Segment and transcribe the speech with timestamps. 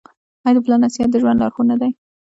[0.45, 1.91] آیا د پلار نصیحت د ژوند لارښود نه دی؟